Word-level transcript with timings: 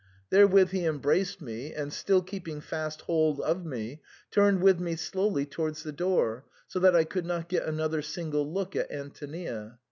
*' 0.17 0.29
There 0.31 0.47
with 0.47 0.71
he 0.71 0.83
embraced 0.85 1.41
me, 1.43 1.75
and, 1.75 1.93
still 1.93 2.23
keeping 2.23 2.59
fast 2.59 3.01
hold 3.01 3.39
of 3.41 3.63
me, 3.67 4.01
turned 4.31 4.63
with 4.63 4.79
me 4.79 4.95
slowly 4.95 5.45
towards 5.45 5.83
the 5.83 5.91
door, 5.91 6.43
so 6.67 6.79
that 6.79 6.95
I 6.95 7.03
could 7.03 7.27
not 7.27 7.47
get 7.49 7.67
another 7.67 8.01
single 8.01 8.51
look 8.51 8.75
at 8.75 8.89
Antonia. 8.91 9.77